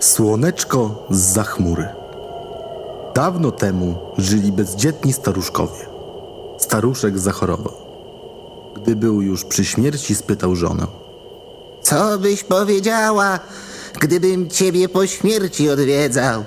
Słoneczko 0.00 1.06
z 1.10 1.18
za 1.18 1.42
chmury. 1.42 1.88
Dawno 3.14 3.50
temu 3.50 3.98
żyli 4.18 4.52
bezdzietni 4.52 5.12
staruszkowie. 5.12 5.86
Staruszek 6.58 7.18
zachorował. 7.18 7.72
Gdy 8.76 8.96
był 8.96 9.22
już 9.22 9.44
przy 9.44 9.64
śmierci, 9.64 10.14
spytał 10.14 10.56
żonę. 10.56 10.86
Co 11.82 12.18
byś 12.18 12.44
powiedziała, 12.44 13.38
gdybym 14.00 14.50
ciebie 14.50 14.88
po 14.88 15.06
śmierci 15.06 15.70
odwiedzał? 15.70 16.44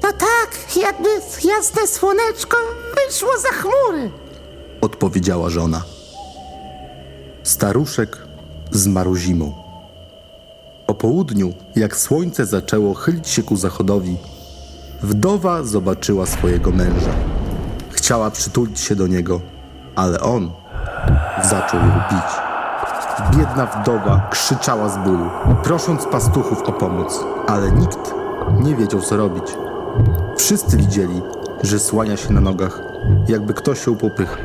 To 0.00 0.08
tak, 0.12 0.76
jakby 0.76 1.08
jasne 1.44 1.86
słoneczko 1.86 2.56
wyszło 3.06 3.38
za 3.38 3.48
chmury. 3.48 4.10
Odpowiedziała 4.80 5.50
żona. 5.50 5.82
Staruszek 7.42 8.18
zmarł 8.70 9.16
zimą. 9.16 9.52
Po 10.86 10.94
południu, 10.94 11.52
jak 11.76 11.96
słońce 11.96 12.46
zaczęło 12.46 12.94
chylić 12.94 13.28
się 13.28 13.42
ku 13.42 13.56
zachodowi, 13.56 14.16
wdowa 15.02 15.62
zobaczyła 15.62 16.26
swojego 16.26 16.70
męża. 16.70 17.10
Chciała 17.90 18.30
przytulić 18.30 18.80
się 18.80 18.96
do 18.96 19.06
niego, 19.06 19.40
ale 19.96 20.20
on 20.20 20.50
zaczął 21.44 21.80
ją 21.80 21.92
bić. 22.10 22.46
Biedna 23.38 23.66
wdowa 23.66 24.28
krzyczała 24.30 24.88
z 24.88 24.98
bólu, 24.98 25.30
prosząc 25.62 26.06
pastuchów 26.06 26.62
o 26.62 26.72
pomoc, 26.72 27.24
ale 27.46 27.72
nikt 27.72 28.14
nie 28.60 28.76
wiedział, 28.76 29.00
co 29.00 29.16
robić. 29.16 29.44
Wszyscy 30.36 30.76
widzieli, 30.76 31.22
że 31.62 31.78
słania 31.78 32.16
się 32.16 32.32
na 32.32 32.40
nogach, 32.40 32.80
jakby 33.28 33.54
ktoś 33.54 33.86
ją 33.86 33.96
popycha. 33.96 34.36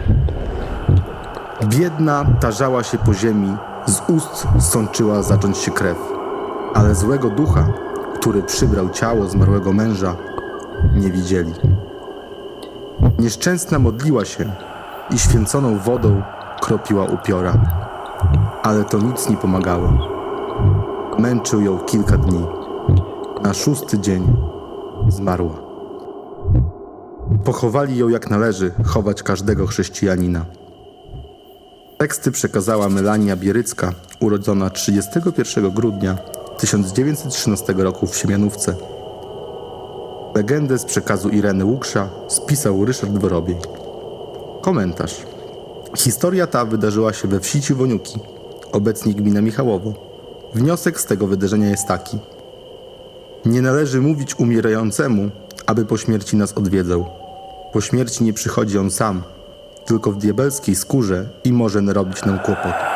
Biedna 1.66 2.26
tarzała 2.40 2.84
się 2.84 2.98
po 2.98 3.14
ziemi, 3.14 3.58
z 3.86 4.02
ust 4.10 4.48
sączyła 4.60 5.24
zacząć 5.24 5.58
się 5.58 5.72
krew, 5.72 5.98
ale 6.74 6.96
złego 6.96 7.30
ducha, 7.30 7.68
który 8.16 8.44
przybrał 8.44 8.90
ciało 8.90 9.28
zmarłego 9.28 9.74
męża, 9.74 10.16
nie 10.96 11.10
widzieli. 11.10 11.54
Nieszczęsna 13.20 13.80
modliła 13.80 14.26
się 14.26 14.52
i 15.10 15.20
święconą 15.20 15.78
wodą 15.80 16.22
kropiła 16.62 17.06
upiora, 17.06 17.54
ale 18.64 18.84
to 18.84 18.98
nic 18.98 19.30
nie 19.30 19.38
pomagało. 19.38 19.94
Męczył 21.20 21.62
ją 21.62 21.80
kilka 21.80 22.18
dni. 22.18 22.46
Na 23.44 23.54
szósty 23.54 24.00
dzień 24.00 24.36
zmarła. 25.08 25.54
Pochowali 27.44 27.98
ją 27.98 28.10
jak 28.10 28.30
należy 28.30 28.72
chować 28.86 29.24
każdego 29.24 29.68
chrześcijanina. 29.68 30.46
Teksty 32.02 32.32
przekazała 32.32 32.90
Melania 32.90 33.36
Bierycka, 33.36 33.94
urodzona 34.20 34.70
31 34.70 35.72
grudnia 35.72 36.18
1913 36.58 37.74
roku 37.74 38.08
w 38.08 38.18
Siemianówce. 38.18 38.76
Legendę 40.36 40.78
z 40.78 40.86
przekazu 40.86 41.30
Ireny 41.30 41.66
Łuksza 41.66 42.10
spisał 42.28 42.86
Ryszard 42.86 43.18
Worobiej. 43.18 43.58
Komentarz. 44.62 45.22
Historia 45.98 46.48
ta 46.48 46.66
wydarzyła 46.66 47.14
się 47.14 47.28
we 47.28 47.40
wsi 47.40 47.62
Ciwoniuki, 47.62 48.20
obecnie 48.72 49.14
gmina 49.14 49.42
Michałowo. 49.42 49.94
Wniosek 50.56 51.00
z 51.02 51.06
tego 51.06 51.28
wydarzenia 51.28 51.70
jest 51.70 51.88
taki. 51.88 52.18
Nie 53.46 53.62
należy 53.62 54.02
mówić 54.02 54.40
umierającemu, 54.40 55.30
aby 55.66 55.86
po 55.86 55.98
śmierci 55.98 56.38
nas 56.38 56.54
odwiedzał. 56.54 57.06
Po 57.74 57.82
śmierci 57.82 58.24
nie 58.24 58.34
przychodzi 58.34 58.78
on 58.78 58.92
sam, 58.92 59.24
tylko 59.86 60.12
w 60.12 60.18
diabelskiej 60.18 60.76
skórze 60.76 61.26
i 61.44 61.54
może 61.54 61.82
narobić 61.82 62.26
nam 62.26 62.40
kłopot. 62.40 62.91